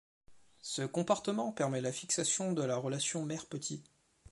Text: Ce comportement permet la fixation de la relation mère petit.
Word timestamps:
Ce 0.63 0.81
comportement 0.81 1.51
permet 1.51 1.79
la 1.79 1.91
fixation 1.91 2.53
de 2.53 2.63
la 2.63 2.75
relation 2.75 3.23
mère 3.23 3.45
petit. 3.45 3.83